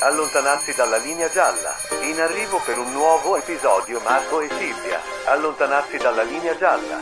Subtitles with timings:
[0.00, 1.74] Allontanarsi dalla linea gialla.
[2.02, 5.00] In arrivo per un nuovo episodio Marco e Silvia.
[5.24, 7.00] Allontanarsi dalla linea gialla.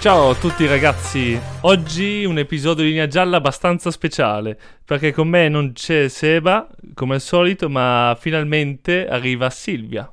[0.00, 5.48] Ciao a tutti ragazzi, oggi un episodio di linea gialla abbastanza speciale perché con me
[5.48, 10.10] non c'è Seba come al solito ma finalmente arriva Silvia.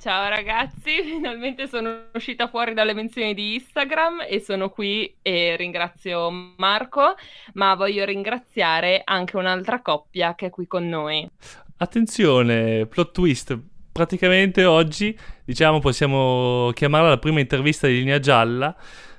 [0.00, 6.30] Ciao ragazzi, finalmente sono uscita fuori dalle menzioni di Instagram e sono qui e ringrazio
[6.56, 7.14] Marco,
[7.52, 11.28] ma voglio ringraziare anche un'altra coppia che è qui con noi.
[11.76, 13.58] Attenzione, plot twist,
[13.92, 15.14] praticamente oggi
[15.44, 18.74] diciamo possiamo chiamarla la prima intervista di linea gialla,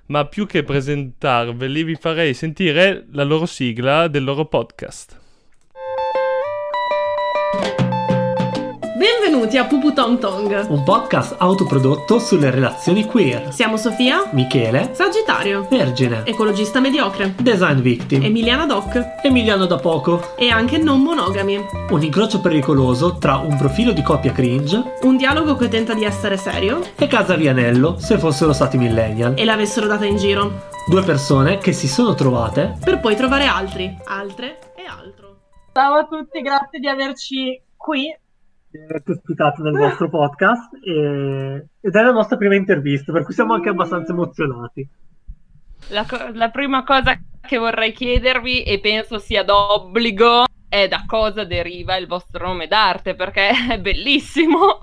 [0.07, 5.19] ma più che presentarveli vi farei sentire la loro sigla del loro podcast.
[9.31, 10.65] Benvenuti a Pupu Tong Tong.
[10.67, 13.53] Un podcast autoprodotto sulle relazioni queer.
[13.53, 20.35] Siamo Sofia, Michele, Sagittario, Vergine, ecologista mediocre, Design Victim, Emiliana Doc Emiliano da poco.
[20.35, 21.65] e anche non monogami.
[21.91, 26.35] Un incrocio pericoloso tra un profilo di coppia cringe Un dialogo che tenta di essere
[26.35, 29.35] serio e Casa Vianello se fossero stati millennial.
[29.37, 33.97] e l'avessero data in giro, Due persone che si sono trovate per poi trovare altri,
[34.03, 35.37] altre e altro.
[35.71, 38.13] Ciao a tutti, grazie di averci qui.
[39.07, 41.67] Ospitate nel vostro podcast e...
[41.79, 44.87] ed è la nostra prima intervista, per cui siamo anche abbastanza emozionati.
[45.89, 51.43] La, co- la prima cosa che vorrei chiedervi, e penso sia d'obbligo, è da cosa
[51.43, 54.79] deriva il vostro nome d'arte, perché è bellissimo.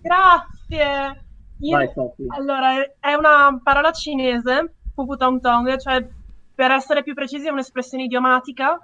[0.00, 1.24] Grazie.
[1.60, 1.90] Io- Vai.
[2.36, 6.06] Allora, è- è una parola cinese, pupu tong tong, cioè
[6.54, 8.78] per essere più precisi è un'espressione idiomatica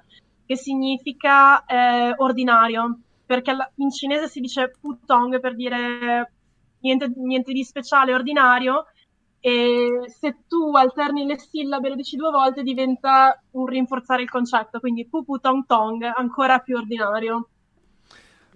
[0.47, 6.33] che significa eh, ordinario, perché in cinese si dice putong per dire
[6.81, 8.87] niente, niente di speciale, ordinario,
[9.39, 14.31] e se tu alterni le sillabe e lo dici due volte diventa un rinforzare il
[14.31, 17.49] concetto, quindi pupu tong tong, ancora più ordinario.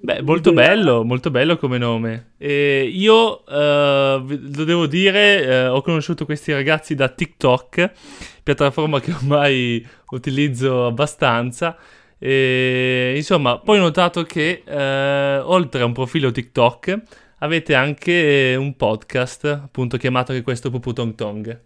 [0.00, 2.32] Beh, molto bello, molto bello come nome.
[2.38, 7.93] E io eh, lo devo dire, eh, ho conosciuto questi ragazzi da TikTok,
[8.43, 11.77] piattaforma che ormai utilizzo abbastanza.
[12.25, 17.03] E, insomma, poi ho notato che eh, oltre a un profilo TikTok
[17.38, 21.62] avete anche un podcast, appunto chiamato che questo Pupu Tong Tong.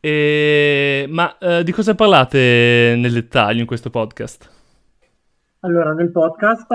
[0.00, 4.50] E- ma eh, di cosa parlate nel dettaglio in questo podcast?
[5.60, 6.66] Allora, nel podcast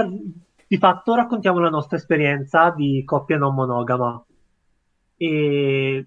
[0.68, 4.24] di fatto raccontiamo la nostra esperienza di coppia non monogama
[5.18, 6.06] e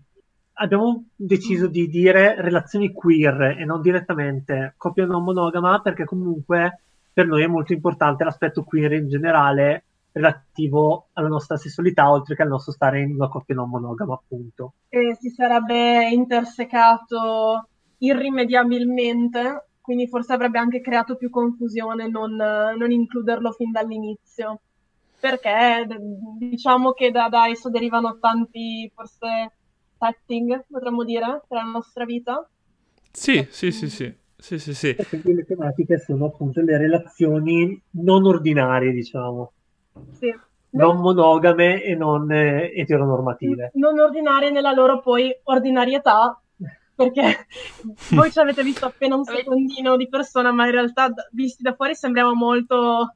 [0.60, 6.82] abbiamo deciso di dire relazioni queer e non direttamente coppia non monogama perché comunque
[7.12, 12.42] per noi è molto importante l'aspetto queer in generale relativo alla nostra sessualità oltre che
[12.42, 14.74] al nostro stare in una coppia non monogama appunto.
[14.88, 23.52] e si sarebbe intersecato irrimediabilmente, quindi forse avrebbe anche creato più confusione non, non includerlo
[23.52, 24.60] fin dall'inizio.
[25.20, 25.84] Perché
[26.38, 29.52] diciamo che da, da esso derivano tanti, forse,
[29.98, 32.48] setting, potremmo dire, per la nostra vita.
[33.10, 34.88] Sì, sì, sì, sì, sì, sì, sì.
[34.90, 39.52] E quindi le tematiche sono appunto le relazioni non ordinarie, diciamo,
[40.18, 40.32] Sì.
[40.70, 43.70] non monogame e non eh, eteronormative.
[43.74, 46.40] non ordinarie nella loro poi ordinarietà,
[46.94, 47.46] perché
[48.10, 51.74] voi ci avete visto appena un secondino di persona, ma in realtà d- visti da
[51.74, 53.14] fuori sembriamo molto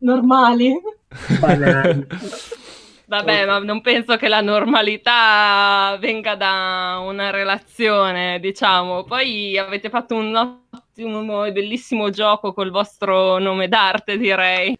[0.00, 0.72] normali.
[1.40, 2.06] Banali.
[3.08, 9.04] Vabbè, ma non penso che la normalità venga da una relazione, diciamo.
[9.04, 14.76] Poi avete fatto un ottimo e bellissimo gioco col vostro nome d'arte, direi.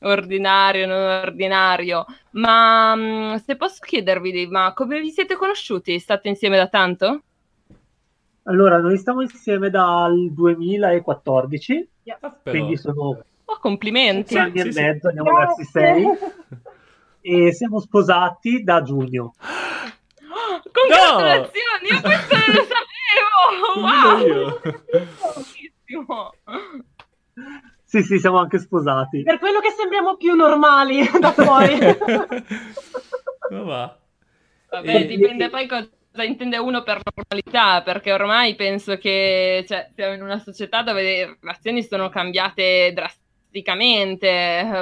[0.00, 2.04] Ordinario, non ordinario.
[2.32, 5.98] Ma mh, se posso chiedervi, ma come vi siete conosciuti?
[5.98, 7.22] State insieme da tanto?
[8.42, 14.34] Allora, noi stiamo insieme dal 2014, Però- quindi sono Oh, complimenti.
[14.34, 14.80] sei anni sì, e sì.
[14.82, 16.04] mezzo, andiamo verso i sei,
[17.26, 19.32] e siamo sposati da giugno.
[20.70, 23.80] Congratulazioni, io questo non lo sapevo!
[23.80, 24.60] Wow!
[27.82, 29.22] Sì, sì, siamo anche sposati.
[29.22, 31.78] Per quello che sembriamo più normali da fuori.
[33.50, 33.98] Va.
[34.68, 35.88] Vabbè, E- dipende poi cosa
[36.24, 41.38] intende uno per normalità, perché ormai penso che cioè, siamo in una società dove le
[41.40, 43.22] relazioni sono cambiate drasticamente.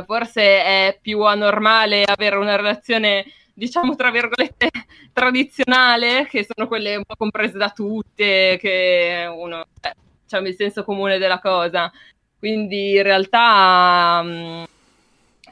[0.06, 4.70] Forse è più anormale avere una relazione, diciamo, tra virgolette,
[5.12, 9.92] tradizionale, che sono quelle un po' comprese da tutte, che uno, cioè,
[10.22, 11.90] diciamo, il senso comune della cosa.
[12.38, 14.64] Quindi in realtà mh,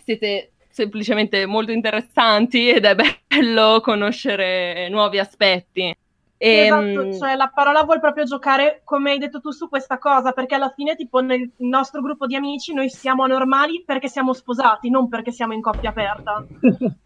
[0.04, 5.94] siete semplicemente molto interessanti ed è bello conoscere nuovi aspetti.
[6.42, 10.32] Ehm, Esatto, cioè la parola vuol proprio giocare, come hai detto tu, su questa cosa,
[10.32, 14.90] perché alla fine, tipo, nel nostro gruppo di amici noi siamo anormali perché siamo sposati,
[14.90, 16.46] non perché siamo in coppia aperta.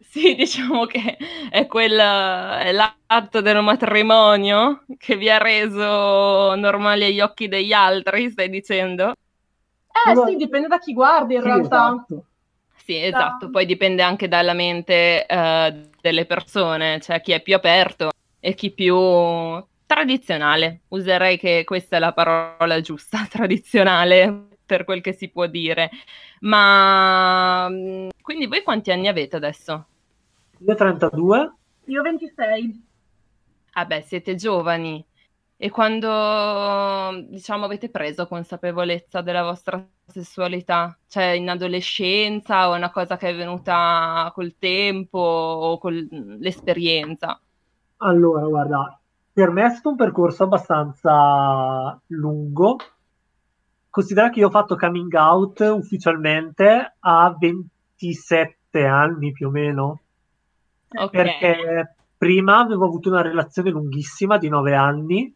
[0.00, 1.16] Sì, diciamo che
[1.50, 8.30] è quel è l'atto del matrimonio che vi ha reso normali agli occhi degli altri,
[8.30, 9.12] stai dicendo?
[10.10, 11.90] Eh No, sì, dipende da chi guardi in Sì, realtà.
[11.90, 12.24] esatto.
[12.88, 18.08] Sì, esatto, poi dipende anche dalla mente eh, delle persone, cioè chi è più aperto
[18.40, 18.96] e chi più
[19.84, 20.84] tradizionale.
[20.88, 25.90] Userei che questa è la parola giusta, tradizionale, per quel che si può dire.
[26.40, 29.86] Ma mh, quindi voi quanti anni avete adesso?
[30.66, 31.40] Io 32,
[31.94, 32.70] Io 26.
[33.74, 35.06] Ah beh, siete giovani.
[35.60, 40.96] E quando, diciamo, avete preso consapevolezza della vostra sessualità?
[41.08, 45.94] Cioè in adolescenza o una cosa che è venuta col tempo o con
[46.38, 47.40] l'esperienza?
[47.96, 49.00] Allora, guarda,
[49.32, 52.76] per me è stato un percorso abbastanza lungo.
[53.90, 60.02] Considera che io ho fatto coming out ufficialmente a 27 anni più o meno,
[60.94, 61.10] Ok.
[61.10, 65.34] perché prima avevo avuto una relazione lunghissima di 9 anni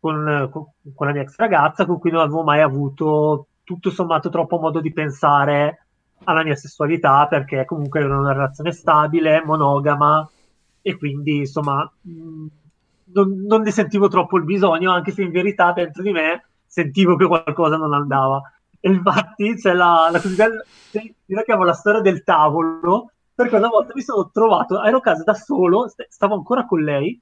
[0.00, 4.58] con, con- la mia ex ragazza, con cui non avevo mai avuto tutto sommato troppo
[4.58, 5.86] modo di pensare
[6.24, 10.28] alla mia sessualità, perché comunque era una relazione stabile, monogama,
[10.80, 12.46] e quindi insomma mh,
[13.12, 17.16] non, non ne sentivo troppo il bisogno, anche se in verità dentro di me sentivo
[17.16, 18.40] che qualcosa non andava.
[18.80, 23.68] E infatti c'è la, la cosiddetta, io la chiamo la storia del tavolo, perché una
[23.68, 27.20] volta mi sono trovato, ero a casa da solo, st- stavo ancora con lei,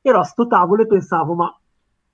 [0.00, 1.60] ero a sto tavolo e pensavo, ma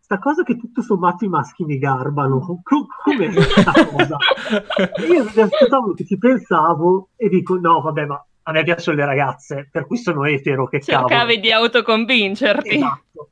[0.05, 4.19] sta cosa che tutto sommato i maschi mi garbano, co- com'è questa cosa?
[5.11, 9.07] Io mi aspettavo che ci pensavo e dico, no vabbè, ma a me piacciono le
[9.07, 11.09] ragazze, per cui sono etero, che cavolo.
[11.09, 12.75] Cercavi di autoconvincerti.
[12.75, 13.29] Esatto.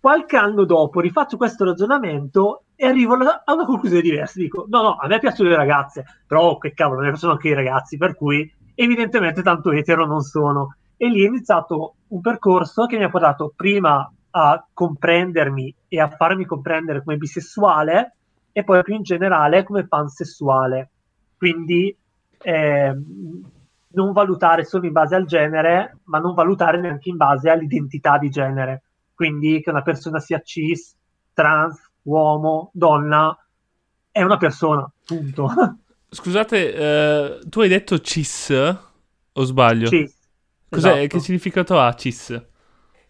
[0.00, 4.40] Qualche anno dopo rifaccio questo ragionamento e arrivo a una conclusione diversa.
[4.40, 7.48] Dico, no, no, a me piacciono le ragazze, però che cavolo, a me piacciono anche
[7.48, 10.76] i ragazzi, per cui evidentemente tanto etero non sono.
[10.96, 16.10] E lì è iniziato un percorso che mi ha portato prima a comprendermi e a
[16.10, 18.16] farmi comprendere come bisessuale
[18.52, 20.90] e poi più in generale come pansessuale.
[21.38, 21.96] Quindi
[22.42, 23.50] ehm,
[23.88, 28.28] non valutare solo in base al genere, ma non valutare neanche in base all'identità di
[28.28, 28.82] genere.
[29.14, 30.94] Quindi che una persona sia cis,
[31.32, 33.34] trans, uomo, donna,
[34.10, 35.48] è una persona, punto.
[36.10, 38.50] Scusate, eh, tu hai detto cis
[39.32, 39.86] o sbaglio?
[39.86, 40.14] Cis.
[40.68, 40.90] Cos'è?
[40.90, 41.06] esatto.
[41.06, 42.48] Che significato ha cis?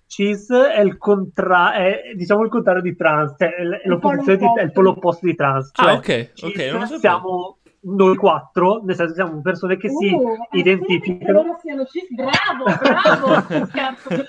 [0.06, 4.62] Cis è il, contra- è, diciamo il contrario di trans, cioè è, l'opposizione di- è
[4.62, 5.70] il polo opposto di trans.
[5.74, 7.58] Ah, cioè ok, cis ok, non lo siamo
[7.88, 11.42] noi quattro, nel senso siamo persone che si Uh, identificano.
[11.42, 13.46] loro siano cis, bravo, bravo.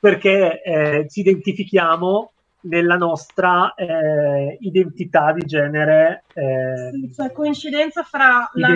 [0.00, 2.32] Perché eh, ci identifichiamo
[2.62, 8.68] nella nostra eh, identità di genere, eh, Sì, cioè coincidenza fra la,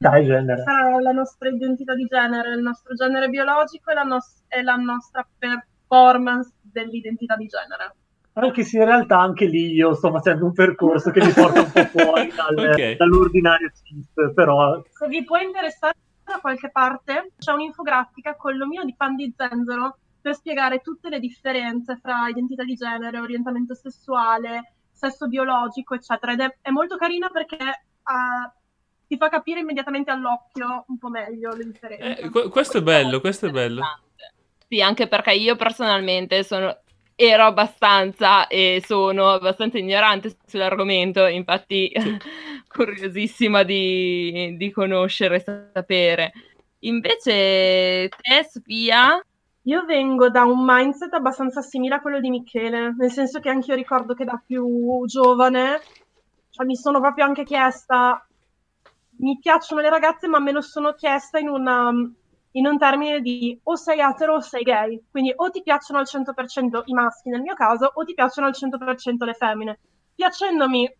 [0.00, 0.62] di genere.
[0.62, 4.76] fra la nostra identità di genere, il nostro genere biologico e la, nos- e la
[4.76, 7.94] nostra performance dell'identità di genere.
[8.32, 11.70] Anche se in realtà anche lì io sto facendo un percorso che mi porta un
[11.70, 12.96] po' fuori dal- Ok.
[12.96, 15.94] dall'ordinario cis, però Se vi può interessare
[16.24, 21.18] da qualche parte, c'è un'infografica con l'omino di pan di zenzero per spiegare tutte le
[21.18, 26.32] differenze fra identità di genere, orientamento sessuale, sesso biologico, eccetera.
[26.32, 27.56] Ed è, è molto carina perché
[28.02, 28.50] ah,
[29.10, 32.20] ti fa capire immediatamente all'occhio un po' meglio le differenze.
[32.20, 33.82] Eh, que- questo è bello, questo è bello.
[34.68, 36.78] Sì, anche perché io personalmente sono,
[37.16, 41.90] ero abbastanza e sono abbastanza ignorante sull'argomento, infatti
[42.68, 46.32] curiosissima di, di conoscere e sapere.
[46.82, 49.20] Invece te, Sofia,
[49.62, 53.70] Io vengo da un mindset abbastanza simile a quello di Michele, nel senso che anche
[53.70, 55.80] io ricordo che da più giovane,
[56.50, 58.24] cioè, mi sono proprio anche chiesta,
[59.20, 61.90] mi piacciono le ragazze, ma me lo sono chiesta in, una,
[62.52, 66.06] in un termine di o sei etero o sei gay, quindi o ti piacciono al
[66.06, 69.78] 100% i maschi nel mio caso, o ti piacciono al 100% le femmine.
[70.14, 70.96] Piacendomi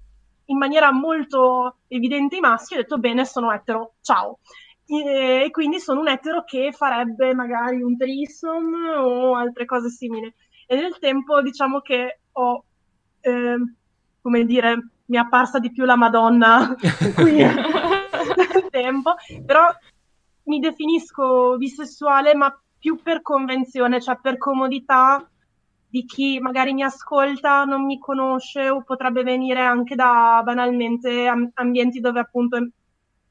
[0.47, 4.39] in maniera molto evidente i maschi, ho detto bene, sono etero, ciao
[4.91, 10.33] e e quindi sono un etero che farebbe magari un threesome o altre cose simili.
[10.67, 12.65] E nel tempo diciamo che ho,
[13.21, 13.75] ehm,
[14.21, 16.75] come dire, mi è apparsa di più la Madonna
[17.15, 17.43] qui
[18.81, 19.67] tempo, però
[20.45, 25.29] mi definisco bisessuale ma più per convenzione, cioè per comodità
[25.89, 31.51] di chi magari mi ascolta, non mi conosce o potrebbe venire anche da banalmente am-
[31.55, 32.59] ambienti dove appunto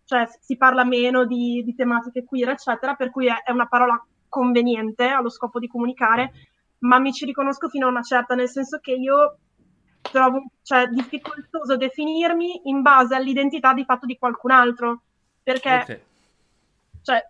[0.04, 4.04] cioè si parla meno di, di tematiche queer, eccetera, per cui è, è una parola
[4.28, 6.32] conveniente allo scopo di comunicare,
[6.80, 9.38] ma mi ci riconosco fino a una certa, nel senso che io
[10.02, 15.02] trovo cioè, difficoltoso definirmi in base all'identità di fatto di qualcun altro,
[15.44, 16.02] perché Ok.
[17.02, 17.28] cioè,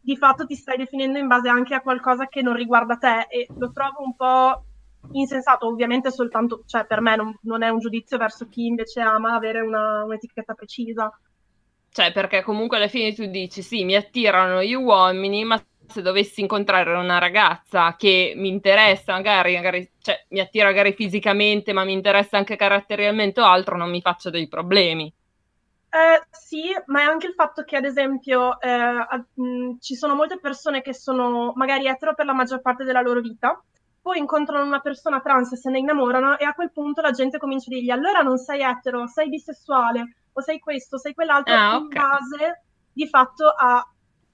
[0.00, 3.46] di fatto ti stai definendo in base anche a qualcosa che non riguarda te e
[3.56, 4.64] lo trovo un po'
[5.12, 9.34] insensato, ovviamente soltanto, cioè per me non, non è un giudizio verso chi invece ama
[9.34, 11.10] avere una, un'etichetta precisa.
[11.90, 16.40] Cioè, perché comunque alla fine tu dici, sì, mi attirano gli uomini, ma se dovessi
[16.40, 21.92] incontrare una ragazza che mi interessa, magari, magari cioè, mi attira magari fisicamente, ma mi
[21.92, 25.12] interessa anche caratterialmente o altro, non mi faccio dei problemi.
[25.94, 30.14] Eh, sì, ma è anche il fatto che, ad esempio, eh, a- mh, ci sono
[30.16, 33.62] molte persone che sono magari etero per la maggior parte della loro vita,
[34.02, 37.38] poi incontrano una persona trans e se ne innamorano e a quel punto la gente
[37.38, 41.76] comincia a dirgli allora non sei etero, sei bisessuale o sei questo, sei quell'altro, Ah,
[41.76, 41.94] in ok.
[41.94, 43.86] base di fatto a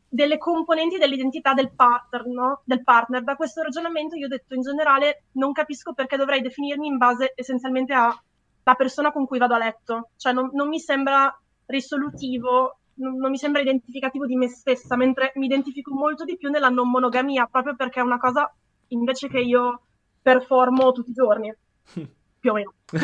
[0.09, 2.62] delle componenti dell'identità del partner, no?
[2.64, 3.23] Del partner.
[3.23, 7.33] Da questo ragionamento io ho detto in generale non capisco perché dovrei definirmi in base
[7.37, 10.11] essenzialmente alla persona con cui vado a letto.
[10.17, 11.33] Cioè non, non mi sembra
[11.71, 16.50] risolutivo, non, non mi sembra identificativo di me stessa, mentre mi identifico molto di più
[16.50, 18.53] nella non monogamia, proprio perché è una cosa
[18.89, 19.83] invece che io
[20.21, 21.55] performo tutti i giorni,
[22.39, 22.75] più o meno.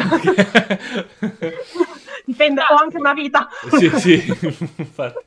[2.24, 3.48] Dipende, ho anche una vita.
[3.78, 4.14] sì, sì,
[4.76, 5.24] infatti.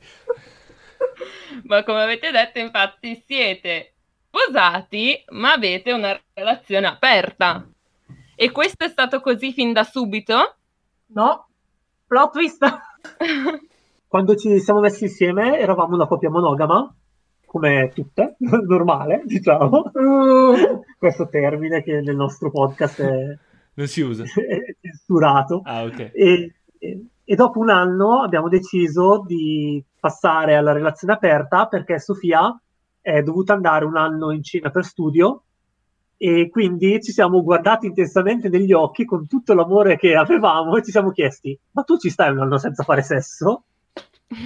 [1.64, 3.94] Ma come avete detto, infatti, siete
[4.26, 7.66] sposati, ma avete una relazione aperta.
[8.36, 10.56] E questo è stato così fin da subito?
[11.06, 11.48] No,
[12.06, 12.80] plot twist.
[14.06, 16.92] Quando ci siamo messi insieme eravamo una coppia monogama,
[17.46, 19.90] come tutte, normale, diciamo.
[20.98, 23.38] Questo termine che nel nostro podcast è,
[23.74, 24.24] Non si usa.
[24.24, 25.62] è censurato.
[25.64, 26.10] Ah, ok.
[26.12, 32.60] E, e- e dopo un anno abbiamo deciso di passare alla relazione aperta perché Sofia
[33.00, 35.44] è dovuta andare un anno in Cina per studio
[36.22, 40.90] e quindi ci siamo guardati intensamente negli occhi con tutto l'amore che avevamo e ci
[40.90, 43.62] siamo chiesti: Ma tu ci stai un anno senza fare sesso?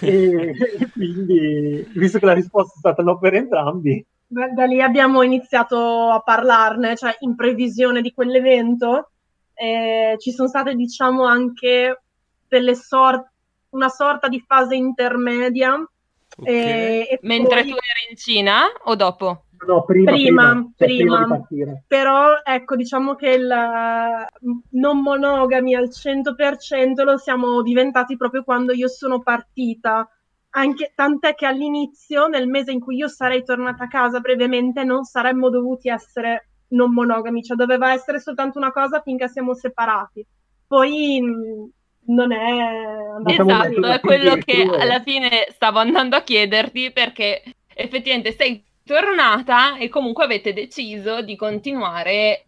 [0.00, 4.80] E, e quindi, visto che la risposta è stata no per entrambi, da, da lì
[4.80, 5.76] abbiamo iniziato
[6.10, 9.10] a parlarne, cioè in previsione di quell'evento.
[9.54, 12.00] eh, ci sono state, diciamo, anche
[12.48, 13.28] delle sor-
[13.70, 15.74] una sorta di fase intermedia.
[15.74, 16.46] Ok.
[16.46, 19.42] eh, e Mentre poi- tu eri in Cina o dopo?
[19.66, 21.82] No, prima, Prima, prima, cioè, prima.
[21.86, 24.26] Però ecco, diciamo che il eh,
[24.70, 30.08] non monogami al 100% lo siamo diventati proprio quando io sono partita.
[30.50, 35.04] Anche, tant'è che all'inizio, nel mese in cui io sarei tornata a casa brevemente, non
[35.04, 40.24] saremmo dovuti essere non monogami, cioè doveva essere soltanto una cosa finché siamo separati.
[40.66, 41.70] Poi mh,
[42.12, 43.40] non è così.
[43.40, 47.42] Esatto, è quello che alla fine stavo andando a chiederti perché
[47.74, 52.46] effettivamente sei tornata e comunque avete deciso di continuare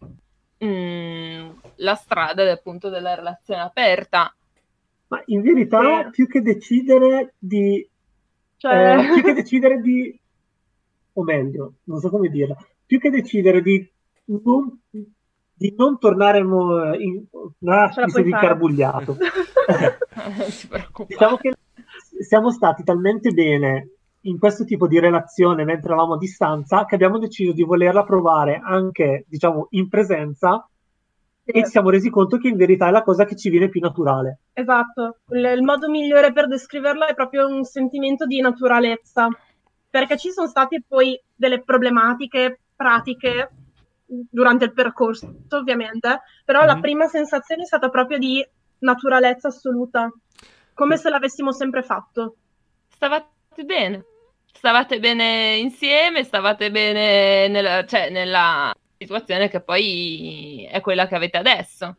[0.65, 4.35] mm, la strada appunto della relazione aperta.
[5.07, 6.09] Ma in verità, Sì.
[6.09, 7.87] più che decidere di
[8.57, 10.19] Cioè, Eh, più che decidere di,
[11.13, 12.55] o meglio, non so come dirla,
[12.85, 13.87] più che decidere di
[14.25, 17.23] non, di non tornare in,
[17.59, 19.17] incarbugliato.
[20.15, 21.07] non si preoccupare.
[21.07, 21.53] Diciamo che
[22.21, 23.89] siamo stati talmente bene
[24.21, 28.61] in questo tipo di relazione mentre eravamo a distanza che abbiamo deciso di volerla provare
[28.63, 30.67] anche, diciamo, in presenza
[31.43, 33.81] e ci siamo resi conto che in verità è la cosa che ci viene più
[33.81, 34.39] naturale.
[34.53, 39.27] Esatto, il, il modo migliore per descriverla è proprio un sentimento di naturalezza,
[39.89, 43.49] perché ci sono state poi delle problematiche pratiche
[44.05, 46.81] durante il percorso, ovviamente, però la Mhm.
[46.81, 48.45] prima sensazione è stata proprio di
[48.79, 50.11] naturalezza assoluta,
[50.73, 52.35] come se l'avessimo sempre fatto.
[52.89, 54.05] Stavate bene,
[54.53, 61.37] stavate bene insieme, stavate bene nella, cioè, nella situazione che poi è quella che avete
[61.37, 61.95] adesso.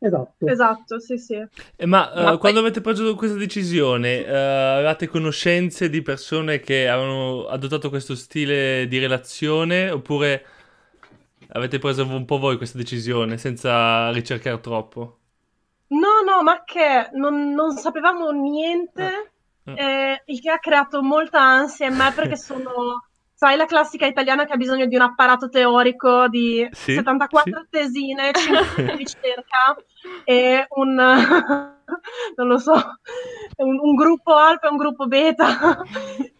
[0.00, 0.46] Esatto.
[0.46, 1.34] Esatto, sì, sì.
[1.76, 6.60] Eh, Ma, eh, Ma poi- quando avete preso questa decisione, eh, avevate conoscenze di persone
[6.60, 10.44] che avevano adottato questo stile di relazione oppure
[11.48, 15.18] avete preso un po' voi questa decisione senza ricercare troppo?
[15.88, 19.27] No, no, ma che non, non sapevamo niente, Ah.
[19.74, 24.44] Eh, il che ha creato molta ansia in me perché sono, sai, la classica italiana
[24.44, 27.66] che ha bisogno di un apparato teorico di Sì, 74 sì.
[27.70, 29.76] tesine, 5 di ricerca
[30.24, 30.94] e un,
[32.36, 32.74] non lo so,
[33.58, 35.82] un, un gruppo alfa e un gruppo beta.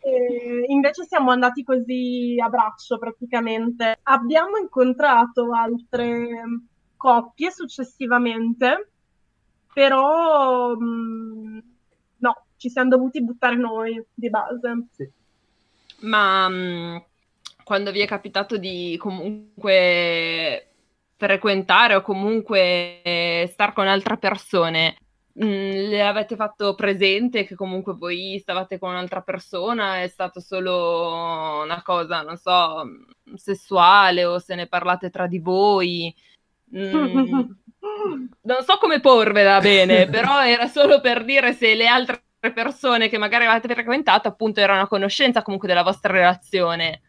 [0.00, 3.98] E invece siamo andati così a braccio praticamente.
[4.04, 6.42] Abbiamo incontrato altre
[6.96, 8.90] coppie successivamente,
[9.72, 11.67] però mh, no,
[12.58, 15.12] ci siamo dovuti buttare noi di base.
[16.00, 16.96] Ma mm,
[17.64, 20.66] quando vi è capitato di comunque
[21.16, 24.96] frequentare o comunque eh, star con altre persone,
[25.32, 30.40] mh, mm, le avete fatto presente che comunque voi stavate con un'altra persona, è stato
[30.40, 32.84] solo una cosa, non so,
[33.34, 36.14] sessuale o se ne parlate tra di voi?
[36.76, 37.40] Mm,
[38.42, 43.18] non so come porvela bene, però era solo per dire se le altre persone che
[43.18, 47.02] magari avete frequentato appunto erano a conoscenza comunque della vostra relazione.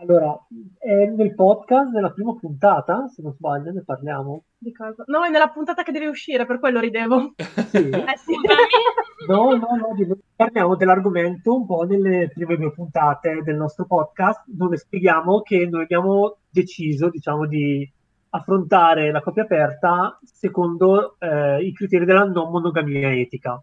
[0.00, 0.38] Allora,
[0.78, 4.44] è nel podcast della prima puntata, se non sbaglio, ne parliamo.
[4.56, 5.02] Di cosa?
[5.06, 7.34] No, è nella puntata che deve uscire, per quello ridevo.
[7.70, 7.88] Sì.
[7.90, 8.34] Eh sì.
[9.26, 14.44] No, no, no, di- parliamo dell'argomento un po' nelle prime due puntate del nostro podcast,
[14.46, 17.90] dove spieghiamo che noi abbiamo deciso, diciamo, di
[18.30, 23.60] affrontare la coppia aperta secondo eh, i criteri della non monogamia etica.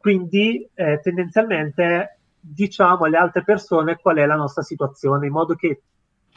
[0.00, 5.82] Quindi, eh, tendenzialmente, diciamo alle altre persone qual è la nostra situazione, in modo che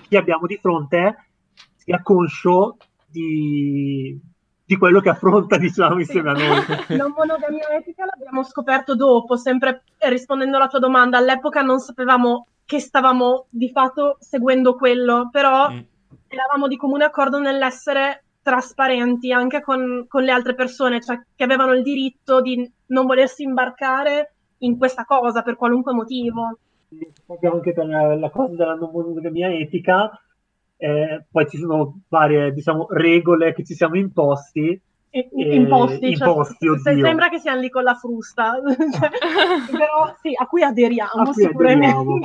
[0.08, 1.30] chi abbiamo di fronte
[1.76, 2.76] sia conscio
[3.08, 4.20] di,
[4.66, 6.66] di quello che affronta, diciamo, insieme a noi.
[6.98, 11.18] La monogamia etica l'abbiamo scoperto dopo, sempre rispondendo alla tua domanda.
[11.18, 15.80] All'epoca non sapevamo che stavamo di fatto seguendo quello, però Mm.
[16.28, 21.74] eravamo di comune accordo nell'essere trasparenti anche con, con le altre persone, cioè che avevano
[21.74, 26.60] il diritto di non volersi imbarcare in questa cosa per qualunque motivo.
[27.26, 30.12] proprio anche per la cosa della non monogamia etica,
[30.78, 34.80] eh, poi ci sono varie, diciamo, regole che ci siamo imposti.
[35.10, 38.60] E- Eh, imposti, cioè, imposti, se- sembra che siano lì con la frusta,
[38.90, 39.10] Cioè,
[39.78, 41.86] però sì, a cui aderiamo A cui sicuramente.
[41.86, 42.20] aderiamo.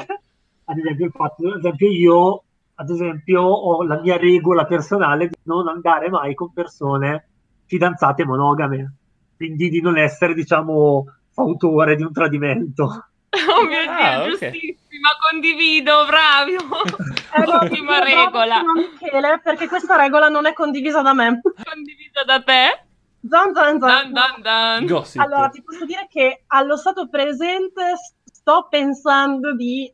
[0.65, 2.45] Ad esempio, il fatto, ad esempio, io,
[2.81, 7.29] ad esempio, ho la mia regola personale di non andare mai con persone
[7.67, 8.95] fidanzate monogame,
[9.37, 13.03] quindi di non essere, diciamo, fautore di un tradimento.
[13.31, 14.29] Oh mio Dio, Ah, ok.
[14.31, 16.53] giustissima, condivido, bravi.
[16.55, 16.81] No,
[17.61, 18.63] Ottima regola.
[18.75, 21.41] Michele, perché questa regola non è condivisa da me.
[21.43, 22.85] Condivisa da te.
[23.29, 24.13] Zan, zan, Dan, zan.
[24.13, 24.87] dan, dan.
[24.87, 25.21] Gossip.
[25.21, 29.93] Allora, ti posso dire che allo stato presente sto pensando di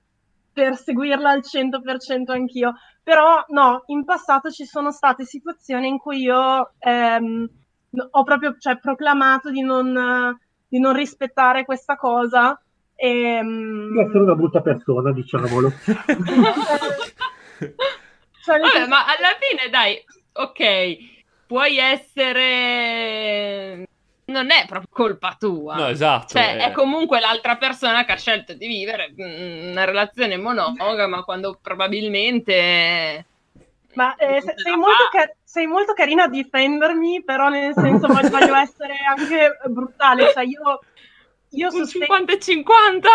[0.55, 6.73] perseguirla al 100% anch'io, però no, in passato ci sono state situazioni in cui io
[6.79, 7.49] ehm,
[8.11, 12.59] ho proprio cioè, proclamato di non, di non rispettare questa cosa.
[12.95, 15.71] E, mm, Di essere una brutta persona, diciamolo.
[18.43, 20.97] cioè, Vabbè, ma alla fine, dai, ok,
[21.47, 23.87] puoi essere...
[24.27, 25.75] Non è proprio colpa tua.
[25.75, 26.29] No, esatto.
[26.29, 26.65] Cioè, eh.
[26.67, 33.27] è comunque l'altra persona che ha scelto di vivere mm, una relazione monogama quando probabilmente...
[33.95, 35.19] Ma eh, se- sei, molto fa.
[35.19, 40.33] ca- sei molto carina a difendermi, però nel senso voglio, voglio essere anche brutale.
[40.33, 40.81] Cioè io,
[41.51, 42.07] io Un sostengo...
[42.07, 43.09] 50 e 50?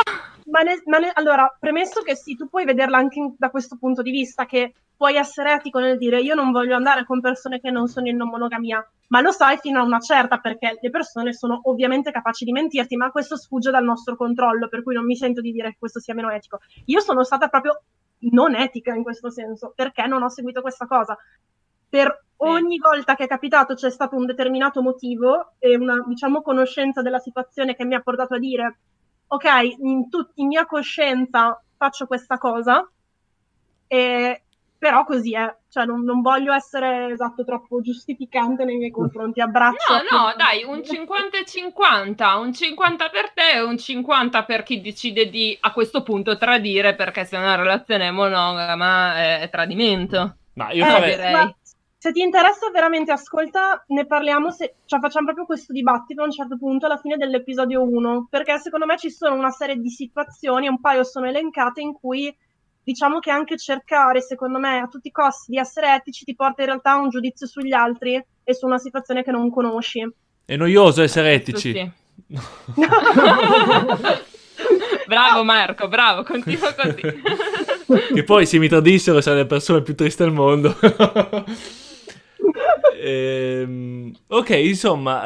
[0.46, 3.78] Ma, ne- ma ne- allora, premesso che sì, tu puoi vederla anche in- da questo
[3.78, 7.62] punto di vista, che puoi essere etico nel dire io non voglio andare con persone
[7.62, 10.90] che non sono in non monogamia, ma lo sai fino a una certa, perché le
[10.90, 15.06] persone sono ovviamente capaci di mentirti, ma questo sfugge dal nostro controllo, per cui non
[15.06, 16.60] mi sento di dire che questo sia meno etico.
[16.88, 17.82] Io sono stata proprio
[18.32, 21.18] non etica in questo senso, perché non ho seguito questa cosa.
[21.88, 27.02] Per ogni volta che è capitato c'è stato un determinato motivo e una, diciamo, conoscenza
[27.02, 28.80] della situazione che mi ha portato a dire
[29.28, 29.46] ok,
[29.80, 32.86] in, tut- in mia coscienza faccio questa cosa,
[33.88, 34.44] e-
[34.80, 39.94] però così è, cioè non, non voglio essere esatto troppo giustificante nei miei confronti, abbraccio.
[40.10, 44.64] No, no, dai, un 50 e 50, un 50 per te e un 50 per
[44.64, 49.50] chi decide di a questo punto tradire perché se una relazione è monogama è, è
[49.50, 50.38] tradimento.
[50.54, 51.16] Ma io Eh, farei...
[51.16, 51.32] direi.
[51.34, 51.54] ma
[51.98, 56.32] se ti interessa veramente ascolta, ne parliamo, se, cioè facciamo proprio questo dibattito a un
[56.32, 60.70] certo punto alla fine dell'episodio 1, perché secondo me ci sono una serie di situazioni,
[60.70, 62.34] un paio sono elencate in cui
[62.84, 66.62] diciamo che anche cercare, secondo me, a tutti i costi di essere etici ti porta
[66.62, 70.08] in realtà a un giudizio sugli altri e su una situazione che non conosci.
[70.46, 71.74] È noioso essere etici.
[71.74, 71.92] Sì.
[75.08, 77.22] bravo Marco, bravo, continua così.
[78.14, 80.76] che poi se mi tradissero sarei la persona più triste al mondo.
[83.02, 85.24] Ehm, ok, insomma,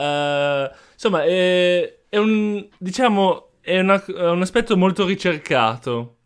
[0.70, 6.18] eh, insomma eh, è un, diciamo, è, una- è un aspetto molto ricercato.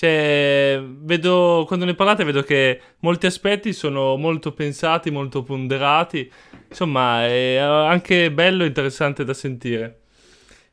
[0.00, 6.32] Cioè, vedo, quando ne parlate vedo che molti aspetti sono molto pensati, molto ponderati.
[6.70, 10.00] Insomma, è anche bello e interessante da sentire.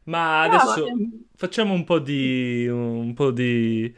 [0.04, 0.86] Ma adesso
[1.36, 3.94] facciamo un po' di, un po' di,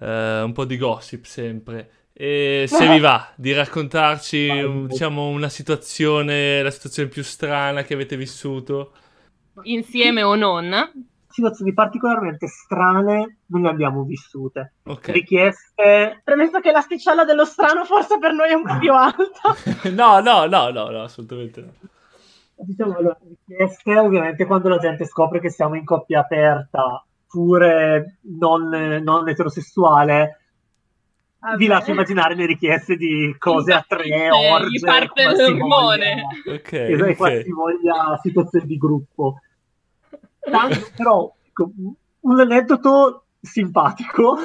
[0.00, 2.08] eh, un po' di gossip sempre.
[2.12, 7.94] E se vi va di raccontarci, un- diciamo, una situazione, la situazione più strana che
[7.94, 8.94] avete vissuto.
[9.62, 11.08] Insieme o non?
[11.30, 14.74] Situazioni particolarmente strane non le abbiamo vissute.
[14.84, 15.08] Ok.
[15.08, 16.20] Richieste...
[16.22, 19.54] Premesso che l'asticella dello strano forse per noi è un po' più alta.
[19.90, 21.72] no, no, no, no, no, assolutamente no.
[22.62, 23.16] Diciamo, allora,
[23.46, 28.68] richieste ovviamente quando la gente scopre che siamo in coppia aperta, pure non,
[29.02, 30.40] non eterosessuale,
[31.38, 31.56] Vabbè.
[31.56, 36.22] vi lascio immaginare le richieste di cose a tre, orge, gli parte l'ormone.
[36.46, 37.16] Ok, Esatto, ok.
[37.16, 39.40] qualsivoglia situazione di gruppo.
[40.40, 41.70] Tanto, però, ecco,
[42.20, 44.36] un aneddoto simpatico.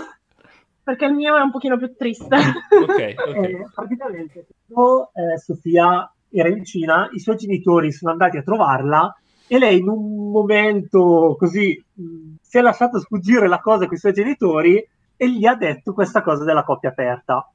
[0.83, 2.35] Perché il mio è un pochino più triste.
[2.35, 3.35] Ok, ok.
[3.35, 9.15] Eh, praticamente, quando eh, Sofia era in Cina, i suoi genitori sono andati a trovarla
[9.47, 13.99] e lei in un momento così mh, si è lasciata sfuggire la cosa con i
[13.99, 14.85] suoi genitori
[15.17, 17.49] e gli ha detto questa cosa della coppia aperta.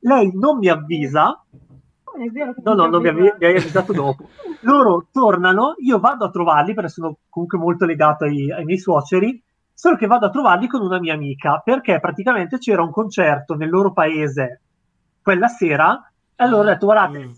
[0.00, 1.44] Lei non mi avvisa,
[2.24, 4.28] È vero che no, no, non mi, avvi- mi hai avvisato dopo.
[4.60, 9.42] Loro tornano, io vado a trovarli perché sono comunque molto legato ai, ai miei suoceri,
[9.74, 13.70] solo che vado a trovarli con una mia amica perché praticamente c'era un concerto nel
[13.70, 14.60] loro paese
[15.22, 17.30] quella sera e allora ho detto guardate, Mm.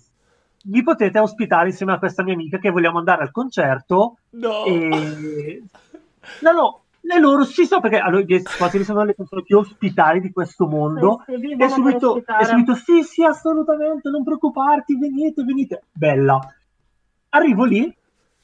[0.72, 4.64] mi potete ospitare insieme a questa mia amica che vogliamo andare al concerto No.
[4.64, 5.62] e...
[6.40, 9.58] No, no, le loro sì, so perché allora, i miei suoceri sono le persone più
[9.58, 14.24] ospitali di questo mondo Sì, sì, vivono e subito, e subito sì, sì, assolutamente, non
[14.24, 15.82] preoccuparti, venite, venite.
[15.92, 16.38] Bella.
[17.30, 17.94] Arrivo lì,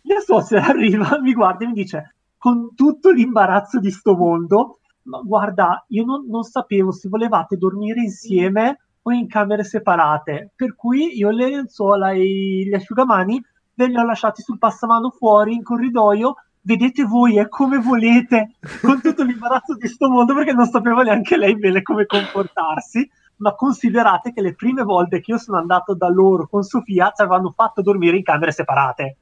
[0.02, 5.20] mia suocera arriva, mi guarda e mi dice, con tutto l'imbarazzo di sto mondo, ma
[5.20, 11.16] guarda, io non, non sapevo se volevate dormire insieme o in camere separate, per cui
[11.16, 13.42] io le lenzuola e gli asciugamani
[13.74, 16.34] ve li ho lasciati sul passamano fuori in corridoio.
[16.62, 21.36] Vedete voi, è come volete, con tutto l'imbarazzo di sto mondo, perché non sapeva neanche
[21.36, 23.08] lei bene come comportarsi.
[23.36, 27.22] Ma considerate che le prime volte che io sono andato da loro con Sofia ci
[27.22, 29.16] avevano fatto dormire in camere separate.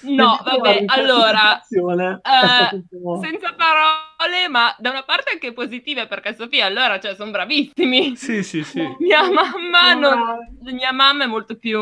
[0.00, 2.84] No, Quindi, vabbè, allora, eh,
[3.22, 8.14] senza parole, ma da una parte anche positive perché Sofia allora, cioè, sono bravissimi.
[8.14, 8.86] Sì, sì, sì.
[9.00, 10.38] Mia mamma, non-
[10.74, 11.80] mia mamma è molto più,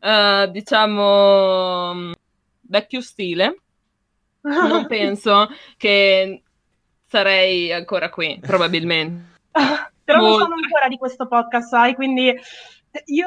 [0.00, 2.10] eh, diciamo,
[2.62, 3.60] vecchio stile.
[4.46, 6.42] Non penso che
[7.06, 9.34] sarei ancora qui, probabilmente.
[10.06, 12.32] Però non sono ancora di questo podcast, sai, quindi
[13.06, 13.26] io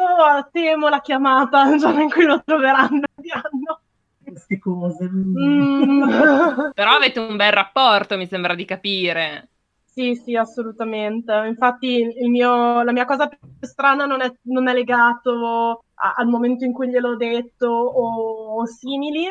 [0.51, 3.03] temo la chiamata il giorno in cui lo troveranno.
[3.15, 3.81] diranno,
[4.23, 5.09] queste cose.
[5.09, 6.71] "Mm".
[6.73, 9.49] Però avete un bel rapporto, mi sembra di capire.
[9.83, 11.33] Sì, sì, assolutamente.
[11.47, 16.27] Infatti il mio- la mia cosa più strana non è, non è legato a- al
[16.27, 19.27] momento in cui gliel'ho detto o, o simili,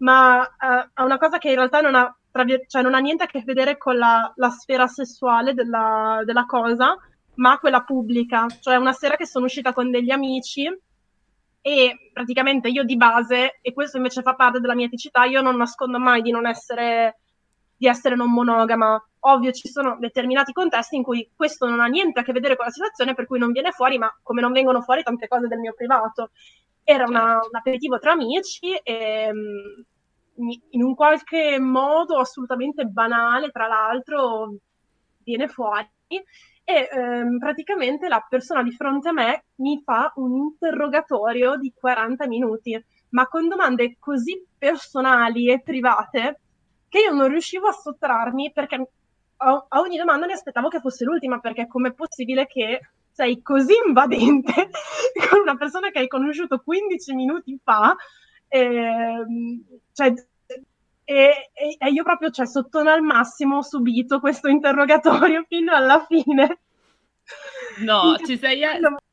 [0.00, 3.24] ma eh, a una cosa che in realtà non ha, vir- cioè, non ha niente
[3.24, 6.96] a che vedere con la, la sfera sessuale della, della cosa,
[7.34, 8.46] ma quella pubblica.
[8.60, 10.68] Cioè una sera che sono uscita con degli amici
[11.62, 15.56] e praticamente io di base, e questo invece fa parte della mia eticità, io non
[15.56, 17.18] nascondo mai di non essere,
[17.76, 19.02] di essere non monogama.
[19.22, 22.64] Ovvio, ci sono determinati contesti in cui questo non ha niente a che vedere con
[22.64, 25.58] la situazione, per cui non viene fuori, ma come non vengono fuori tante cose del
[25.58, 26.30] mio privato.
[26.82, 29.84] Era una- un aperitivo tra amici e mi-
[30.36, 34.54] in un qualche modo assolutamente banale, tra l'altro,
[35.22, 35.88] viene fuori
[36.64, 42.26] e ehm, praticamente la persona di fronte a me mi fa un interrogatorio di 40
[42.26, 46.40] minuti, ma con domande così personali e private
[46.88, 48.88] che io non riuscivo a sottrarmi perché
[49.36, 53.74] a, a ogni domanda mi aspettavo che fosse l'ultima, perché com'è possibile che sei così
[53.86, 54.52] invadente
[55.28, 57.96] con una persona che hai conosciuto 15 minuti fa?
[58.50, 60.12] Ehm, cioè,
[61.04, 66.60] e, e- io proprio, cioè, sottono al massimo ho subito questo interrogatorio fino alla fine.
[67.76, 68.60] No, ci sei,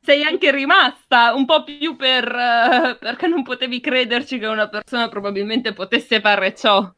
[0.02, 5.08] sei anche rimasta un po' più per, eh, perché non potevi crederci che una persona
[5.10, 6.92] probabilmente potesse fare ciò.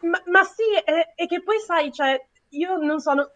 [0.00, 2.16] Ma, ma sì, e, e che poi sai, cioè,
[2.50, 3.32] io non sono,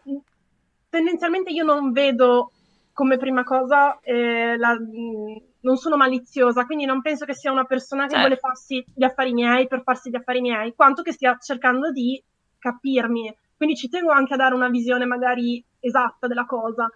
[0.89, 2.51] tendenzialmente io non vedo
[2.93, 7.65] come prima cosa, eh, la- mh, non sono maliziosa, quindi non penso che sia una
[7.65, 8.19] persona che Certo.
[8.19, 12.21] vuole farsi gli affari miei per farsi gli affari miei, quanto che stia cercando di
[12.57, 13.33] capirmi.
[13.55, 16.89] Quindi ci tengo anche a dare una visione magari esatta della cosa.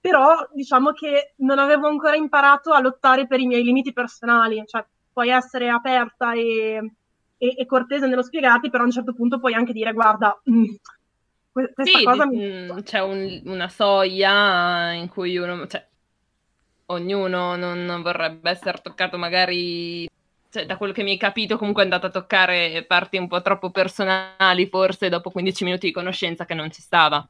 [0.00, 4.86] Però diciamo che non avevo ancora imparato a lottare per i miei limiti personali, cioè
[5.12, 6.92] puoi essere aperta e,
[7.36, 10.64] e- e cortese nello spiegarti, però a un certo punto puoi anche dire guarda, mm,
[11.52, 12.40] que- questa Sì, cosa mi...
[12.68, 15.88] mm, c'è un- una soglia in cui uno, cioè,
[16.86, 20.08] ognuno non, vorrebbe essere toccato magari,
[20.50, 23.42] cioè, da quello che mi hai capito, comunque è andato a toccare parti un po'
[23.42, 27.26] troppo personali, forse dopo 15 minuti di conoscenza che non ci stava.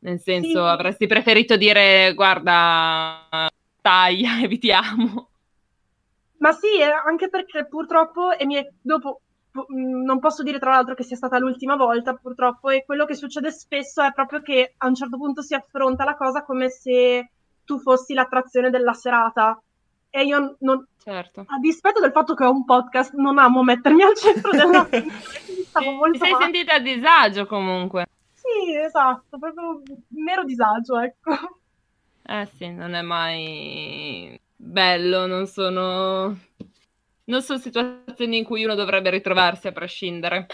[0.00, 0.68] Nel senso, Sì.
[0.68, 3.26] avresti preferito dire, guarda,
[3.80, 5.28] taglia, evitiamo.
[6.38, 9.22] Ma sì, eh, anche perché purtroppo e mi è- dopo
[9.72, 13.14] mm, non posso dire tra l'altro che sia stata l'ultima volta purtroppo e quello che
[13.14, 17.30] succede spesso è proprio che a un certo punto si affronta la cosa come se
[17.70, 19.62] tu fossi l'attrazione della serata
[20.10, 21.44] e io non, Certo.
[21.46, 24.88] a dispetto del fatto che ho un podcast, non amo mettermi al centro della
[25.70, 26.44] stavo molto ti sei male.
[26.44, 28.06] sentita a disagio comunque.
[28.32, 31.30] Sì, esatto, proprio mero disagio, ecco.
[32.26, 36.36] Eh sì, non è mai bello, non sono...
[37.24, 40.48] Non sono situazioni in cui uno dovrebbe ritrovarsi a prescindere.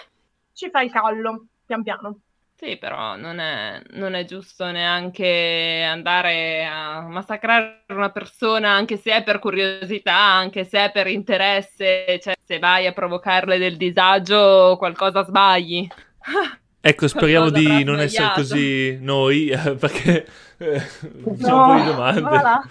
[0.53, 2.19] Ci fa il callo, pian piano.
[2.59, 9.13] Sì, però non è, non è giusto neanche andare a massacrare una persona, anche se
[9.13, 14.77] è per curiosità, anche se è per interesse, cioè se vai a provocarle del disagio,
[14.79, 15.87] qualcosa sbagli.
[16.87, 20.25] Ecco, speriamo Qualcosa di non essere così noi, eh, perché
[20.57, 22.21] eh, facciamo un po' di domande.
[22.21, 22.69] voilà.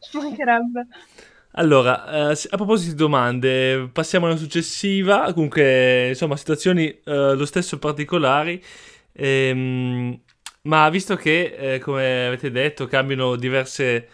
[0.00, 0.86] Ci mancherebbe.
[1.58, 5.32] Allora, eh, a proposito di domande, passiamo alla successiva.
[5.32, 8.62] Comunque, insomma, situazioni eh, lo stesso particolari.
[9.12, 10.20] Ehm,
[10.62, 14.08] ma visto che, eh, come avete detto, cambiano diverse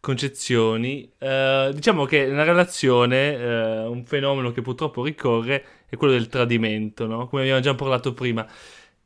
[0.00, 6.26] concezioni, eh, diciamo che nella relazione eh, un fenomeno che purtroppo ricorre è quello del
[6.28, 7.28] tradimento, no?
[7.28, 8.44] Come abbiamo già parlato prima.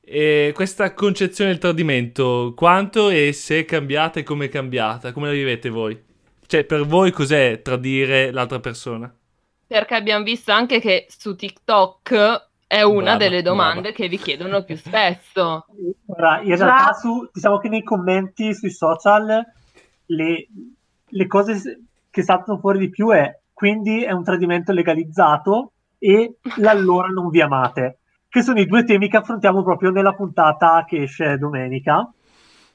[0.01, 5.13] E questa concezione del tradimento, quanto e se è cambiata e come è cambiata?
[5.13, 6.11] Come la vivete voi?
[6.47, 9.13] Cioè, per voi cos'è tradire l'altra persona?
[9.67, 13.97] Perché abbiamo visto anche che su TikTok è una Brava, delle domande brava.
[13.97, 15.67] che vi chiedono più spesso.
[16.07, 19.45] Ora, in realtà, su, diciamo che nei commenti sui social
[20.07, 20.49] le,
[21.07, 27.07] le cose che saltano fuori di più è quindi è un tradimento legalizzato e l'allora
[27.07, 31.39] non vi amate, che sono i due temi che affrontiamo proprio nella puntata che esce
[31.39, 32.13] domenica,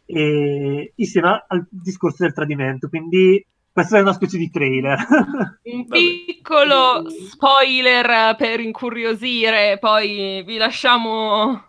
[0.06, 2.88] e, insieme al discorso del tradimento.
[2.88, 3.45] Quindi
[3.77, 4.97] questo è una specie di trailer.
[5.65, 11.61] Un piccolo spoiler per incuriosire, poi vi lasciamo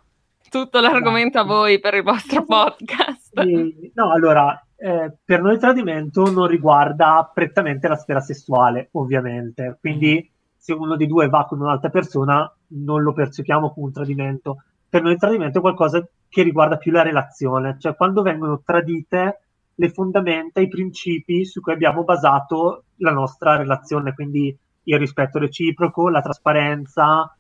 [0.49, 3.37] tutto l'argomento a voi per il vostro podcast.
[3.37, 9.77] E- no, allora, eh, per noi il tradimento non riguarda prettamente la sfera sessuale, ovviamente.
[9.79, 14.63] Quindi se uno dei due va con un'altra persona, non lo percepiamo come un tradimento.
[14.89, 19.41] Per noi il tradimento è qualcosa che riguarda più la relazione, cioè quando vengono tradite
[19.81, 26.09] le fondamenta, i principi su cui abbiamo basato la nostra relazione, quindi il rispetto reciproco,
[26.09, 27.33] la trasparenza,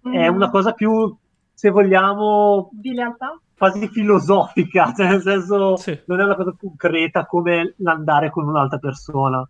[0.00, 0.34] è Mm.
[0.34, 1.14] una cosa più,
[1.52, 3.38] se vogliamo, Di lealtà?
[3.56, 6.00] quasi filosofica, cioè nel senso Sì.
[6.06, 9.46] non è una cosa concreta come l'andare con un'altra persona.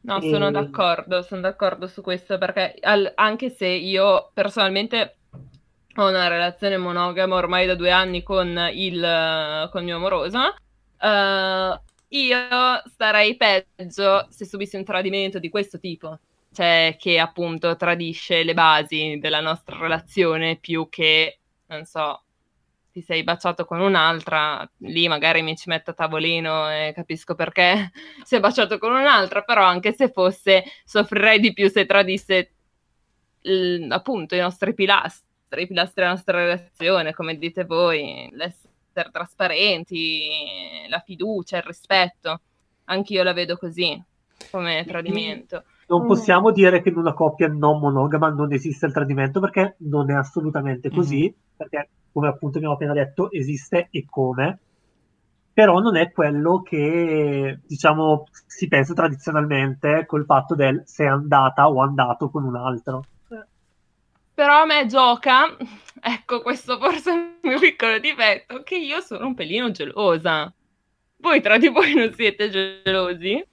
[0.00, 5.16] No, E- sono d'accordo, sono d'accordo su questo perché al- anche se io personalmente
[5.96, 10.38] ho una relazione monogama ormai da due anni con il, con il mio amoroso,
[10.98, 12.38] eh, io
[12.86, 16.18] starei peggio se subissi un tradimento di questo tipo,
[16.52, 22.22] cioè che appunto tradisce le basi della nostra relazione più che, non so,
[22.92, 27.92] ti sei baciato con un'altra, lì magari mi ci metto a tavolino e capisco perché
[28.24, 32.52] si è baciato con un'altra, però anche se fosse, soffrirei di più se tradisse
[33.42, 38.67] il- appunto i nostri pilastri, i pilastri della nostra relazione, come dite voi, l'essere
[39.04, 40.28] trasparenti,
[40.88, 42.40] la fiducia, il rispetto.
[42.84, 44.02] Anch'io la vedo così,
[44.50, 45.64] come tradimento.
[45.88, 46.06] Non Mm.
[46.06, 50.14] possiamo dire che in una coppia non monogama non esiste il tradimento perché non è
[50.14, 54.58] assolutamente così, perché come appunto abbiamo appena detto esiste e come,
[55.52, 61.80] però non è quello che diciamo si pensa tradizionalmente col fatto del sei andata o
[61.80, 63.02] andato con un altro.
[64.38, 65.56] Però a me gioca,
[66.00, 70.52] ecco questo forse è il mio piccolo difetto, che io sono un pelino gelosa.
[71.16, 73.44] Voi tra di voi non siete gelosi?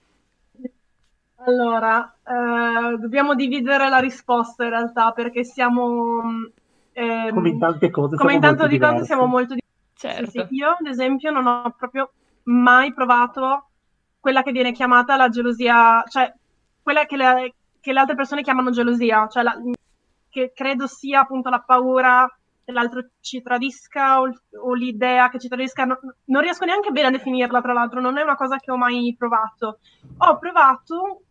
[1.38, 6.22] Allora, eh, dobbiamo dividere la risposta in realtà perché siamo...
[6.24, 6.46] mm,
[6.94, 9.06] ehm, Come in tante cose come in molto di cose diversi.
[9.06, 9.66] siamo molto diversi.
[9.96, 10.30] Certo.
[10.30, 10.56] Sì, sì.
[10.56, 12.12] Io, ad esempio, non ho proprio
[12.44, 13.70] mai provato
[14.20, 16.32] quella che viene chiamata la gelosia, cioè
[16.84, 19.60] quella che le, che le altre persone chiamano gelosia, cioè la-
[20.36, 22.28] che credo sia appunto la paura
[22.66, 24.30] che l'altro ci tradisca o,
[24.64, 25.86] o l'idea che ci tradisca.
[25.86, 28.76] No- non riesco neanche bene a definirla, tra l'altro, non è una cosa che ho
[28.76, 29.80] mai provato.
[30.18, 31.22] Ho provato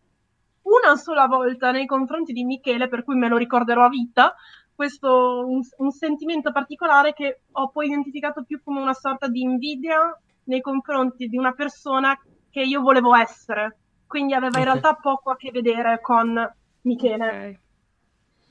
[0.63, 4.33] una sola volta nei confronti di Michele, per cui me lo ricorderò a vita,
[4.73, 10.19] questo un, un sentimento particolare che ho poi identificato più come una sorta di invidia
[10.45, 12.17] nei confronti di una persona
[12.49, 13.77] che io volevo essere.
[14.07, 14.65] Quindi aveva in Ok.
[14.65, 16.33] realtà poco a che vedere con
[16.81, 17.27] Michele.
[17.27, 17.64] Ok.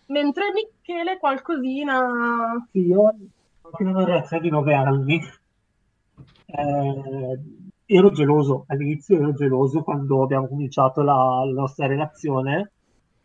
[0.06, 2.66] Mentre Michele qualcosina...
[2.70, 5.20] Sì, io ho una relazione di nove anni.
[6.46, 7.40] Eh,
[7.86, 12.70] ero geloso, all'inizio ero geloso quando abbiamo cominciato la, la nostra relazione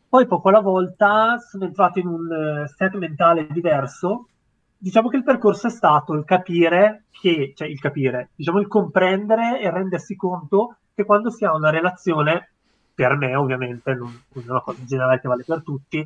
[0.10, 4.30] poi poco alla volta sono entrato in un eh, set mentale diverso.
[4.76, 9.62] Diciamo che il percorso è stato il capire che, cioè il capire, diciamo il comprendere
[9.62, 12.54] e rendersi conto che quando si ha una relazione,
[12.92, 16.04] per me ovviamente, non, è una cosa generale che vale per tutti,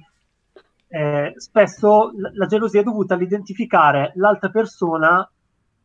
[0.93, 5.27] eh, spesso la, gelosia è dovuta all'identificare l'altra persona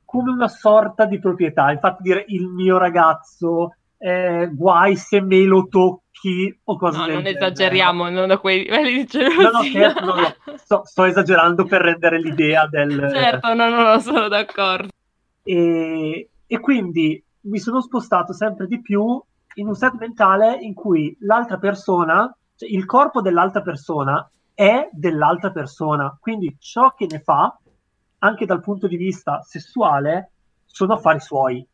[0.05, 1.71] come una sorta di proprietà.
[1.73, 7.15] Infatti dire il mio ragazzo, eh, guai se me lo tocchi o cose No, del
[7.15, 7.47] non genere.
[7.47, 10.57] esageriamo, non a quei livelli di No, no, certo, no, no.
[10.57, 13.09] Sto, sto esagerando per rendere l'idea del...
[13.11, 14.89] Certo, no, no, no, sono d'accordo.
[15.43, 19.19] E, e quindi mi sono spostato sempre di più
[19.55, 25.53] in un set mentale in cui l'altra persona, cioè il corpo dell'altra persona è dell'altra
[25.53, 27.57] persona, quindi ciò che ne fa,
[28.19, 30.33] anche dal punto di vista sessuale,
[30.65, 31.65] sono affari suoi.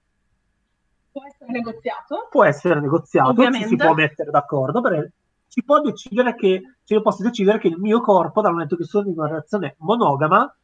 [1.11, 2.29] Può essere negoziato.
[2.31, 5.13] Può essere negoziato, ci si può mettere d'accordo, perché
[5.47, 8.85] si può decidere che, cioè io posso decidere che il mio corpo, dal momento che
[8.85, 10.55] sono in una relazione monogama,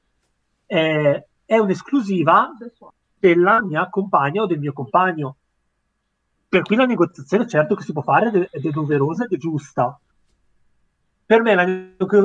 [0.67, 2.51] eh, è un'esclusiva
[3.19, 5.37] della mia compagna o del mio compagno.
[6.47, 9.99] Per cui la negoziazione certo che si può fare ed è doverosa ed è giusta.
[11.31, 11.65] Per me la,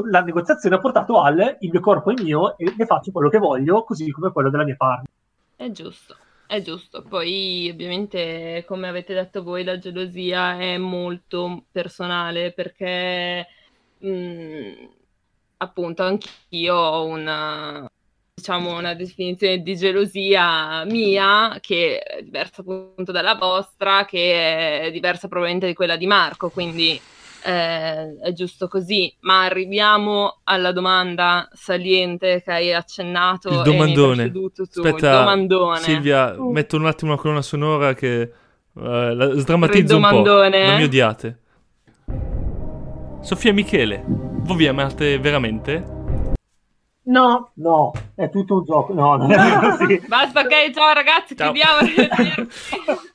[0.09, 3.37] la negoziazione ha portato al il mio corpo è mio e ne faccio quello che
[3.37, 5.07] voglio, così come quello della mia partner.
[5.55, 6.15] È giusto,
[6.47, 7.03] è giusto.
[7.03, 13.45] Poi, ovviamente, come avete detto voi, la gelosia è molto personale perché,
[13.99, 14.87] mh,
[15.57, 17.87] appunto, anch'io ho una,
[18.33, 25.27] diciamo, una definizione di gelosia mia che è diversa appunto dalla vostra, che è diversa
[25.27, 26.99] probabilmente di quella di Marco, quindi
[27.45, 29.15] eh, è giusto così.
[29.21, 34.31] Ma arriviamo alla domanda saliente che hai accennato Il e domandone.
[34.31, 35.79] tu, Aspetta, il domandone.
[35.79, 36.51] Silvia, Uh.
[36.51, 38.29] metto un attimo una colonna sonora che eh,
[38.73, 40.07] la sdrammatizzo un po'.
[40.09, 40.65] domandone.
[40.67, 41.39] Non mi odiate.
[43.21, 45.93] Sofia Michele, voi vi amate veramente?
[47.07, 48.93] No, No, è tutto un gioco.
[48.93, 50.01] No, non è così.
[50.07, 51.51] Basta, ok, ciao ragazzi, Ciao.
[51.51, 52.47] chiudiamo.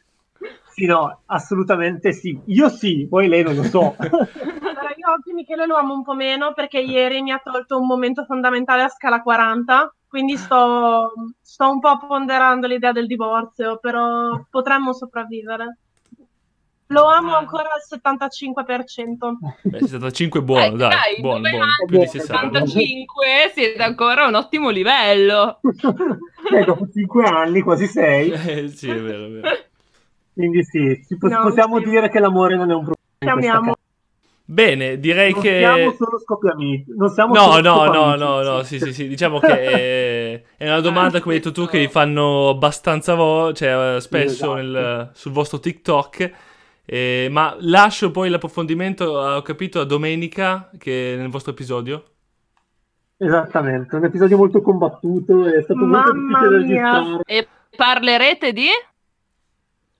[0.80, 2.40] Sì, no, assolutamente sì.
[2.46, 3.94] Io sì, poi lei non lo so.
[4.00, 7.86] allora io oggi Michele lo amo un po' meno perché ieri mi ha tolto un
[7.86, 11.12] momento fondamentale a scala 40, quindi sto,
[11.42, 15.76] sto un po' ponderando l'idea del divorzio, però potremmo sopravvivere.
[16.86, 17.38] Lo amo Ah.
[17.38, 19.38] ancora al 75%.
[19.62, 22.64] Beh, 65 è buono, Eh, dai, dai, buono, buono, Buono, 60.
[22.66, 25.60] 75 siete ancora a un ottimo livello.
[25.62, 28.30] Eh, dopo cinque anni, quasi sei.
[28.32, 29.48] Eh, sì, è vero, è vero.
[30.40, 31.85] Quindi sì, ci po- No, possiamo sì.
[31.85, 33.40] dire che l'amore non è un problema.
[33.40, 33.74] Chiamiamo.
[34.42, 35.59] Bene, direi Non che...
[35.59, 36.85] siamo solo scoppiamici.
[36.96, 40.66] Non siamo No, solo no, no, no, no, sì, sì, sì, diciamo che è, è
[40.66, 44.55] una domanda, come hai detto tu, che vi fanno abbastanza vo- cioè, eh, spesso Esatto.
[44.55, 46.31] nel- sul vostro TikTok,
[46.87, 52.05] eh, ma lascio poi l'approfondimento, ho capito, a domenica, che nel vostro episodio.
[53.18, 56.92] Esattamente, un episodio molto combattuto, è stato molto Mamma difficile da mia.
[56.92, 57.22] registrare.
[57.26, 58.66] E parlerete di?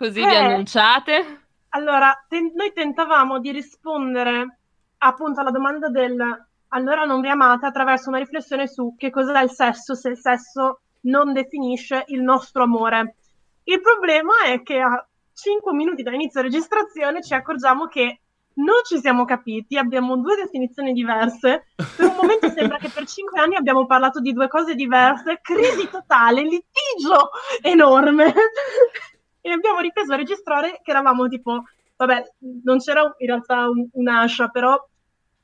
[0.01, 0.35] Così vi Eh.
[0.35, 1.41] annunciate?
[1.71, 4.61] Allora, ten- noi tentavamo di rispondere
[4.97, 9.51] appunto alla domanda del allora non vi amate attraverso una riflessione su che cos'è il
[9.51, 13.17] sesso, se il sesso non definisce il nostro amore.
[13.65, 18.21] Il problema è che a 5 minuti dall'inizio registrazione ci accorgiamo che
[18.55, 21.67] non ci siamo capiti, abbiamo due definizioni diverse.
[21.77, 25.91] Per un momento sembra che per 5 anni abbiamo parlato di due cose diverse, crisi
[25.91, 28.33] totale, litigio enorme.
[29.41, 31.65] E abbiamo ripreso a registrare che eravamo tipo,
[31.97, 32.25] vabbè,
[32.65, 34.77] non c'era in realtà un- un'ascia, però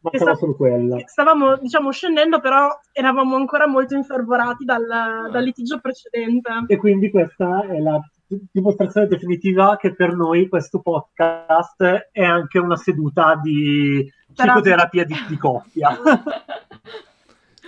[0.01, 0.99] Ma sta- solo quella.
[1.05, 4.85] stavamo, diciamo, scendendo, però eravamo ancora molto infervorati dal,
[5.31, 6.51] dal litigio precedente.
[6.69, 12.77] E quindi questa è la dimostrazione definitiva che per noi questo podcast è anche una
[12.77, 15.91] seduta di psicoterapia di, di coppia.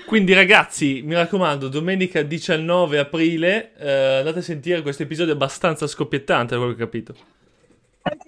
[0.09, 6.55] Quindi ragazzi, mi raccomando, domenica 19 aprile eh, andate a sentire questo episodio abbastanza scoppiettante,
[6.55, 7.15] da quello che ho capito.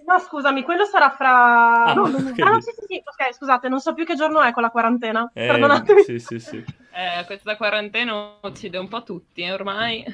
[0.07, 1.85] No, scusami, quello sarà fra...
[1.85, 2.29] Ah, no, no, no.
[2.29, 2.39] ok.
[2.41, 4.69] Ah, no, sì, sì, sì, ok, scusate, non so più che giorno è con la
[4.69, 6.03] quarantena, Eh, perdonatemi.
[6.03, 6.57] sì, sì, sì.
[6.59, 10.05] Eh, questa quarantena uccide un po' tutti, eh, ormai.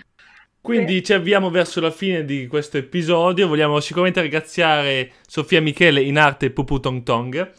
[0.60, 3.48] Quindi ci avviamo verso la fine di questo episodio.
[3.48, 7.52] Vogliamo sicuramente ringraziare Sofia Michele in arte Pupu Tong Tong.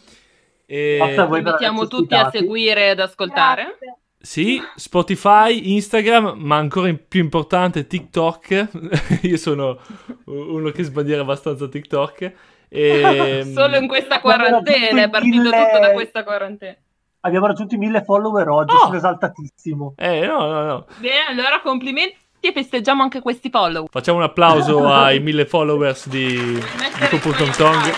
[0.69, 1.15] E...
[1.17, 3.63] Invitiamo tutti a seguire ed ascoltare.
[3.63, 3.97] Grazie.
[4.19, 9.19] Sì, Spotify, Instagram, ma ancora in- più importante TikTok.
[9.23, 9.79] Io sono
[10.25, 12.31] uno che sbandiera abbastanza TikTok.
[12.67, 13.43] E...
[13.55, 16.75] Solo in questa quarantena, è partito mille- tutto da questa quarantena.
[17.21, 18.79] Abbiamo raggiunto i mille follower oggi, Oh!
[18.79, 19.93] sono esaltatissimo.
[19.97, 20.85] Eh, no, no, no.
[20.97, 23.87] Bene, allora complimenti e festeggiamo anche questi follow.
[23.89, 27.93] Facciamo un applauso ai mille followers di, di Tong Tong.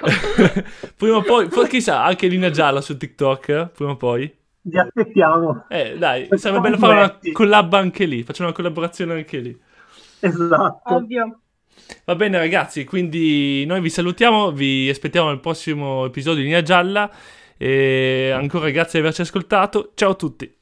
[0.96, 4.32] Prima o poi, poi chissà, anche linea gialla su TikTok, prima o poi.
[4.62, 5.66] Vi aspettiamo.
[5.68, 9.60] Eh, dai, Facciamo sarebbe bello fare una collab anche lì, facciamo una collaborazione anche lì.
[10.20, 10.94] Esatto.
[10.94, 11.40] Ovvio.
[12.04, 17.10] Va bene ragazzi, quindi noi vi salutiamo, vi aspettiamo al prossimo episodio di Linea Gialla
[17.56, 20.54] e ancora grazie di averci ascoltato, ciao a tutti.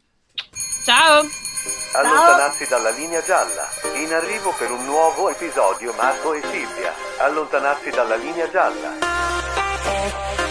[0.84, 1.47] Ciao.
[1.93, 3.66] Allontanarsi dalla linea gialla.
[3.95, 6.93] In arrivo per un nuovo episodio Marco e Silvia.
[7.18, 10.47] Allontanarsi dalla linea gialla.